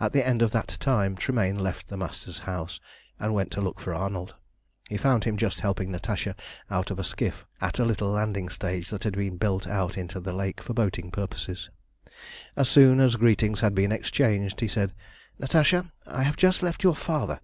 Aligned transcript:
At 0.00 0.12
the 0.12 0.26
end 0.26 0.42
of 0.42 0.50
that 0.50 0.76
time 0.80 1.14
Tremayne 1.14 1.56
left 1.56 1.86
the 1.86 1.96
Master's 1.96 2.40
house 2.50 2.80
and 3.20 3.32
went 3.32 3.52
to 3.52 3.60
look 3.60 3.78
for 3.78 3.94
Arnold. 3.94 4.34
He 4.90 4.96
found 4.96 5.22
him 5.22 5.36
just 5.36 5.60
helping 5.60 5.92
Natasha 5.92 6.34
out 6.68 6.90
of 6.90 6.98
a 6.98 7.04
skiff 7.04 7.46
at 7.60 7.78
a 7.78 7.84
little 7.84 8.08
landing 8.08 8.48
stage 8.48 8.90
that 8.90 9.04
had 9.04 9.14
been 9.16 9.36
built 9.36 9.68
out 9.68 9.96
into 9.96 10.18
the 10.18 10.32
lake 10.32 10.60
for 10.60 10.74
boating 10.74 11.12
purposes. 11.12 11.70
As 12.56 12.68
soon 12.68 12.98
as 12.98 13.14
greetings 13.14 13.60
had 13.60 13.72
been 13.76 13.92
exchanged, 13.92 14.58
he 14.60 14.66
said 14.66 14.94
"Natasha, 15.38 15.92
I 16.08 16.24
have 16.24 16.36
just 16.36 16.64
left 16.64 16.82
your 16.82 16.96
father. 16.96 17.38